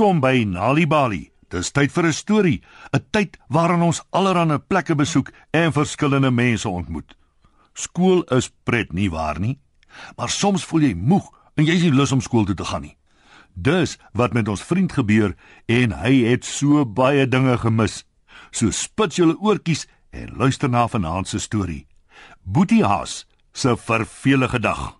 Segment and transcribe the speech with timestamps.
[0.00, 1.26] Welkom by Nali Bali.
[1.52, 2.62] Dis tyd vir 'n storie,
[2.96, 7.14] 'n tyd waarin ons allerlei plekke besoek en verskillende mense ontmoet.
[7.74, 9.58] Skool is pret nie waar nie,
[10.16, 12.82] maar soms voel jy moeg en jy is nie lus om skool toe te gaan
[12.82, 12.96] nie.
[13.54, 15.36] Dis wat met ons vriend gebeur
[15.68, 18.04] en hy het so baie dinge gemis.
[18.50, 21.86] So spits julle oortjies en luister na vanaand se storie.
[22.42, 24.99] Boetie Haas se vervelige dag.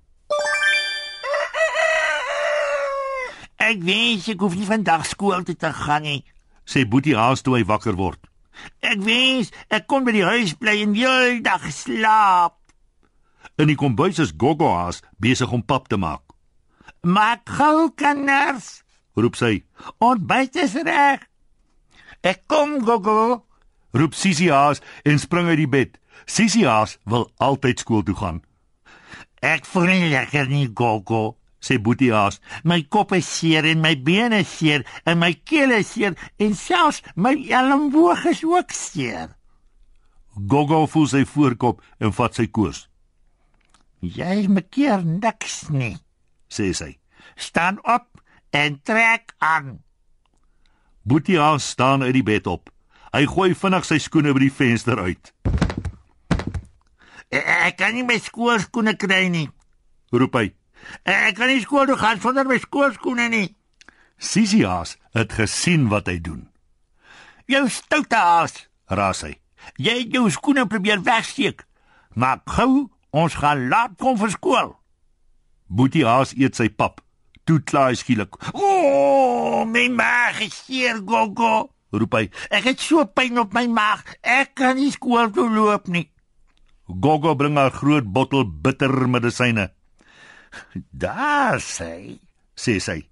[3.71, 6.25] Ek wens ek hoef nie vandag skool toe te gaan nie.
[6.67, 8.19] Sê Boetie Haas toe hy wakker word.
[8.83, 12.57] Ek wens ek kon by die huis bly en die hele dag slaap.
[13.61, 16.25] In die kombuis is Gogo Haas besig om pap te maak.
[17.07, 18.81] Maak gou kinders.
[19.15, 19.63] Roep sy.
[20.03, 21.23] Ontbyt is reg.
[22.27, 23.47] Ek kom gogo.
[23.97, 25.99] Roep Sissie Haas en spring uit die bed.
[26.27, 28.43] Sissie Haas wil altyd skool toe gaan.
[29.41, 31.40] Ek voel nie lekker nie gogo.
[31.61, 32.41] Sê Boetie Haas.
[32.65, 36.55] My kop is seer en my bene is seer en my keel is seer en
[36.57, 39.37] selfs my elleboog is ook seer.
[40.49, 42.87] Gogo voel sy voorkop en vat sy koers.
[44.01, 45.99] Jy maak keer niks nie.
[46.49, 46.95] Sê sy.
[47.37, 48.09] Staan op
[48.57, 49.79] en trek aan.
[51.05, 52.71] Boetie Haas staan uit die bed op.
[53.13, 55.33] Hy gooi vinnig sy skoene by die venster uit.
[57.31, 59.49] Ek, ek kan nie my skoolskoene kry nie.
[60.15, 60.47] Roep hy.
[61.05, 63.49] Ek kan nie skool toe gaan sonder my skoolskoene nie.
[64.21, 66.47] Sissie Haas het gesien wat hy doen.
[67.51, 69.35] Jou stoute aas, Raas hy.
[69.79, 71.65] jy het jou skoene probeer wegsteek.
[72.15, 74.75] Maar gou, ons gaan laat kom vir skool.
[75.69, 77.01] Boetie Haas eet sy pap.
[77.47, 78.37] Toe kla hy skielik.
[78.55, 81.71] O, my maag is seer, gogo.
[81.91, 82.25] Roep hy.
[82.55, 84.05] Ek het so pyn op my maag.
[84.23, 86.07] Ek kan nie skool toe loop nie.
[86.87, 89.71] Gogo bring haar groot bottel bitter medisyne.
[90.91, 92.19] Daar sê,
[92.55, 93.09] Sê sy.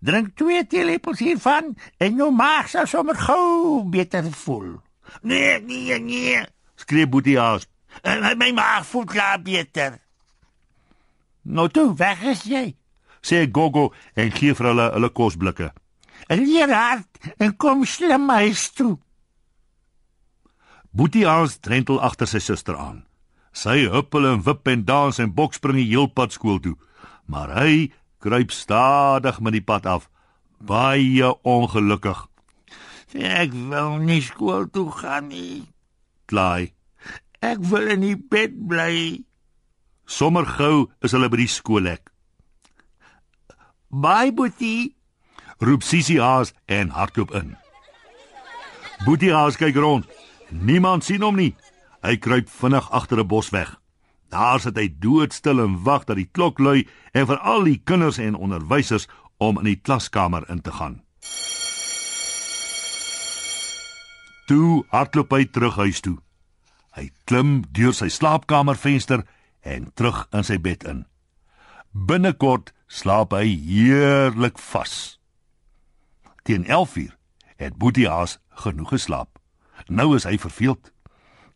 [0.00, 4.80] drink twee teelepels hiervan en jou maag sal sommer gou beter voel.
[5.22, 6.42] Nee, nee, nee.
[6.76, 7.66] Skree Boetie Haas.
[8.02, 9.98] En my- maag voel klaar beter.
[11.42, 12.74] Nou toe, weg is jy.
[13.22, 15.72] Sê Gogo en gee vir hulle hulle kosblikke.
[16.28, 18.98] Leer hard en kom slim huis toe.
[20.90, 23.04] Boetie Haas drentel agter sy suster aan.
[23.52, 26.76] Sy huppel en wip en dans en bokspring die heelpad skool toe,
[27.26, 27.90] maar hy
[28.22, 30.08] kruip stadig met die pad af,
[30.58, 32.26] baie ongelukkig.
[33.14, 35.64] Ek wil nie skool toe gaan nie.
[36.28, 36.74] Klaai.
[37.40, 39.24] Ek wil in die bed bly.
[40.08, 42.10] Sommer gou is hulle by die skoolhek.
[43.88, 44.94] Bye, Boetie.
[45.64, 47.56] Roep Sissie Haas en hardloop in.
[49.06, 50.04] Boetie Haas kyk rond.
[50.50, 51.54] Niemand sien hom nie.
[52.02, 53.80] Hy kruip vinnig agter 'n bos weg.
[54.28, 58.18] Daar sit hy doodstil en wag dat die klok lui en vir al die kinders
[58.18, 61.02] en onderwysers om in die klaskamer in te gaan.
[64.46, 66.18] Toe hardloop hy terug huis toe.
[66.96, 69.26] Hy klim deur sy slaapkamervenster
[69.60, 71.06] en terug in sy bed in.
[71.92, 75.18] Binnekort slaap hy heerlik vas.
[76.44, 77.16] Teen 11:00
[77.56, 79.38] het Boetie Haas genoeg geslaap.
[79.88, 80.92] Nou is hy verveeld.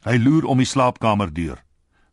[0.03, 1.61] Hy loer om die slaapkamerdeur.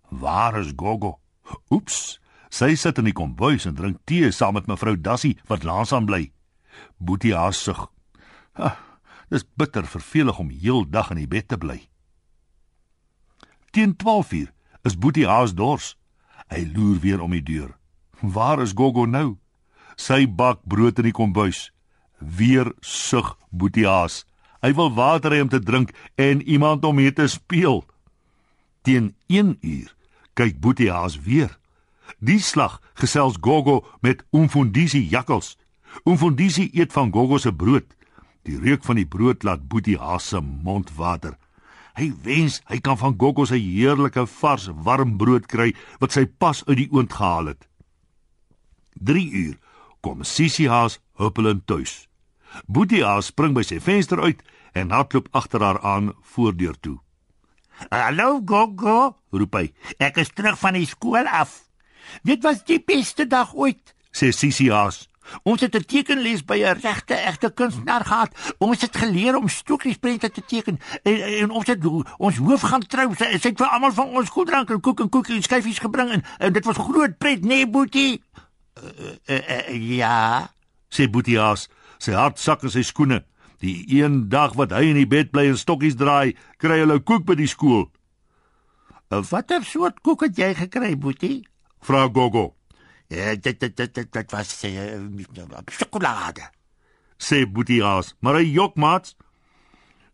[0.10, 1.18] Waar is Gogo?
[1.74, 2.20] Oeps,
[2.54, 6.06] sy sit in die kombuis en drink tee saam met mevrou Dassie wat langs aan
[6.06, 6.28] bly.
[6.98, 7.88] Boetie Haas sug.
[8.62, 8.76] Ha,
[9.34, 11.80] dis bitter vervelig om heeldag in die bed te bly.
[13.74, 14.54] Teen 12:00
[14.86, 15.96] is Boetie Haas dors.
[16.50, 17.78] Hy loer weer om die deur.
[18.22, 19.38] Waar is Gogo nou?
[19.98, 21.72] Sy bak brood in die kombuis.
[22.20, 24.26] Weer sug Boetie Haas.
[24.60, 27.86] Hy wil water hê om te drink en iemand om mee te speel.
[28.84, 29.96] Teen 1 uur
[30.34, 31.56] kyk Boetie Haas weer.
[32.20, 35.58] Die slag gesels Gogo met Umfundisi jakkals.
[36.04, 37.88] Umfundisi eet van Gogo se brood.
[38.44, 41.38] Die reuk van die brood laat Boetie Haas se mond water.
[41.96, 46.64] Hy wens hy kan van Gogo se heerlike vars warm brood kry wat sy pas
[46.68, 47.68] uit die oond gehaal het.
[49.00, 49.56] 3 uur
[50.04, 52.09] kom Sissie Haas huppelend tuis.
[52.68, 54.42] Boetie spring by sy venster uit
[54.74, 56.98] en hardloop agter haar aan voordeur toe.
[57.90, 61.70] Hallo gogo, Roep hy: ek is terug van die skool af.
[62.24, 63.96] Dit was die beste dag ooit.
[64.12, 65.10] "Sê Sissie Haas,
[65.44, 68.56] Ons het 'n tekenles by 'n regte egte kunstenaar gehad.
[68.58, 71.86] Ons het geleer om stokiesprente te teken en, en ons het
[72.18, 73.16] ons hoof gaan trou.
[73.16, 76.10] Sy, sy het vir almal van ons koeldrank en koek en koekie en skyfies gebring
[76.10, 78.24] en, en dit was groot pret, nee boetie.
[78.84, 80.52] Uh, uh, uh, ja.
[80.90, 81.70] sê Boetie Haas,
[82.00, 83.24] sy hart sak in sy skoene.
[83.60, 87.26] Die een dag wat hy in die bed bly en stokkies draai, kry hulle koek
[87.28, 87.90] by die skool.
[89.10, 91.42] Watter soort koek het jy gekry, boetie?
[91.84, 92.54] Vra Gogo.
[93.10, 96.50] Ja, dit dit dit dit, dit was uh, sjokolade.
[97.20, 99.16] sê Boetie Haas, maar hy jok maats.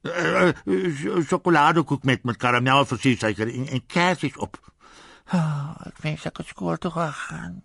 [0.06, 4.58] Uh, uh, Sjokoladekoek met met karamelversiersuiker en, en kersies op.
[5.34, 7.64] Oh, ek wens ek het skool toe gegaan.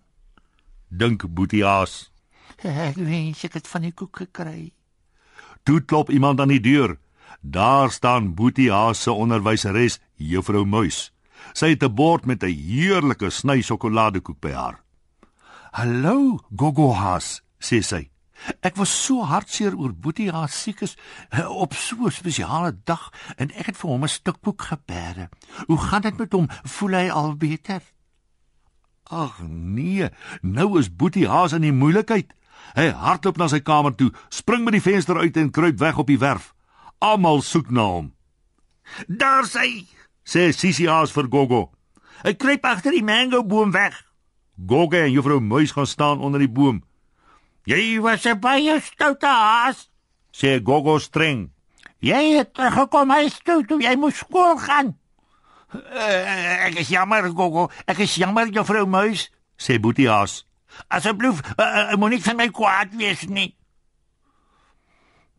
[0.89, 2.10] Dink Boetie Haas.
[2.61, 4.71] Ek wens ek het van die koek gekry.
[5.65, 6.99] Toe klop iemand aan die deur.
[7.41, 11.09] Daar staan Boetie Haas se onderwyseres, Juffrou Muis.
[11.53, 14.83] Sy het 'n bord met 'n heerlike sny sjokoladekoek by haar.
[15.71, 18.09] "Hallo, Gogo Haas," sê sy.
[18.61, 20.97] "Ek was so hartseer oor Boetie Haas siek is
[21.31, 25.29] eh, op so 'n spesiale dag en ek het vir hom 'n stuk koek geberg.
[25.67, 26.47] Hoe gaan dit met hom?
[26.63, 27.81] Voel hy al beter?"
[29.03, 30.09] Ag nee,
[30.41, 32.33] nou is Boetie Haas in die moeilikheid.
[32.75, 36.07] Hy hardloop na sy kamer toe, spring by die venster uit en kruip weg op
[36.07, 36.53] die werf.
[36.99, 38.13] Almal soek na hom.
[39.07, 39.87] "Daar sy,"
[40.23, 41.71] sê Sissie Haas vir Gogo.
[42.23, 44.05] Hy kruip agter die mango boom weg.
[44.67, 46.83] Gogo en Juffrou Muis gaan staan onder die boom.
[47.65, 49.89] "Jy was 'n baie stoute haas,"
[50.31, 51.51] sê Gogo streng.
[51.99, 54.97] "Jy het teruggekom huis toe toe jy moes skool gaan."
[55.73, 57.69] Uh, "Ek is jammer, Gogo.
[57.87, 60.45] Ek is jammer, Juffrou Muis," sê Boetie Haas.
[60.87, 63.55] "Asseblief, uh, uh, moenie vir my kwaad wees nie."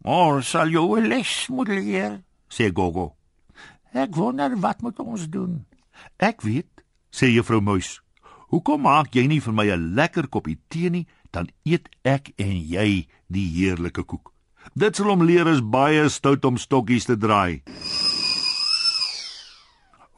[0.03, 3.17] "Ons sal jou 'n les moet leer," sê Gogo.
[3.93, 5.67] Ek wonder wat moet ons doen?
[6.17, 8.01] Ek weet, sê Juffrou Muis.
[8.49, 12.57] Hoekom maak jy nie vir my 'n lekker koppie tee nie, dan eet ek en
[12.57, 14.33] jy die heerlike koek.
[14.75, 17.63] Dit sal hom leer is baie stout om stokkies te draai.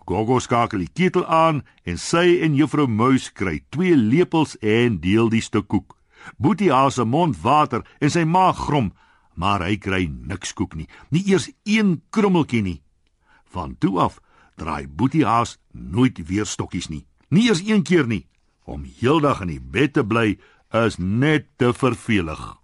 [0.05, 5.31] Gogo skakel die ketel aan en sy en Juffrou Muis kry twee lepels en deel
[5.33, 5.97] die stuk koek.
[6.37, 8.93] Boetie haas se mond water en sy maag grom,
[9.35, 12.81] maar hy kry niks koek nie, nie eers een krummeltjie nie.
[13.55, 14.21] Van toe af
[14.61, 17.05] draai Boetie Haas nooit weer stokkies nie.
[17.29, 18.27] Nie eers een keer nie.
[18.65, 20.37] Om heeldag in die bed te bly
[20.85, 22.64] is net te vervelig.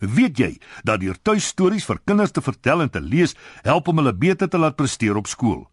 [0.00, 4.14] Weet jy dat deur tuistories vir kinders te vertel en te lees help om hulle
[4.14, 5.66] beter te laat presteer op skool?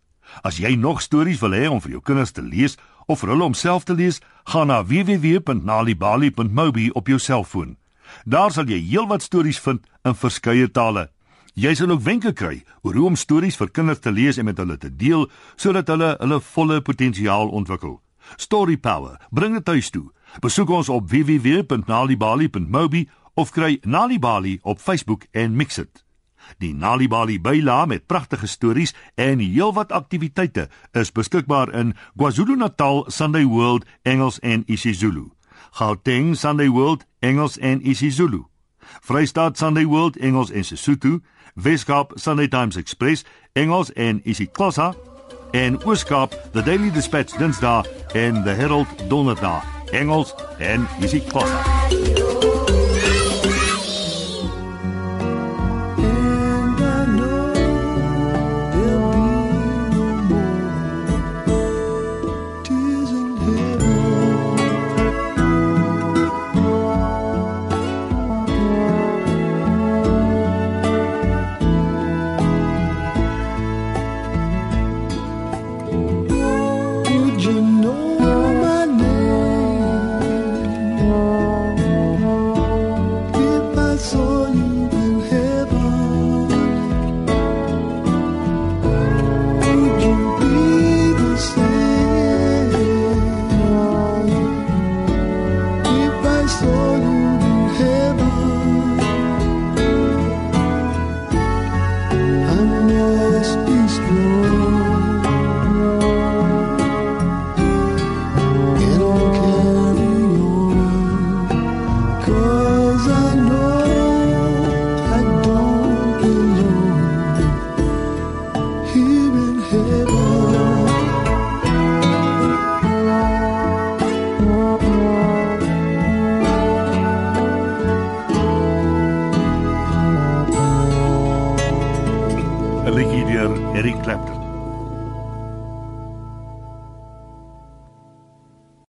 [0.44, 2.78] As jy nog stories wil hê om vir jou kinders te lees
[3.08, 7.78] of vir hulle om self te lees, gaan na www.nalibali.mobi op jou selfoon.
[8.26, 11.10] Daar sal jy heelwat stories vind in verskeie tale.
[11.54, 14.58] Jy sal ook wenke kry oor hoe om stories vir kinders te lees en met
[14.58, 18.00] hulle te deel sodat hulle hulle volle potensiaal ontwikkel.
[18.38, 20.08] Story Power, bring dit tuis toe.
[20.42, 26.06] Besoek ons op www.nalibali.mobi of kry Nalibali op Facebook en mix dit.
[26.58, 33.86] Die Nalibali byla met pragtige stories en heelwat aktiwiteite is beskikbaar in KwaZulu-Natal Sunday World
[34.02, 35.32] Engels en isiZulu.
[35.72, 38.46] Gauteng Sunday World Engels en isiZulu.
[39.02, 41.20] Vrystaat Sunday World Engels en Sesotho
[41.56, 44.94] Weskaap Sunday Times Express, Engels en isiXhosa
[45.52, 47.84] en Ooskaap The Daily Dispatch Dinsdae
[48.14, 51.83] en The Herald Donderdag, Engels en isiXhosa.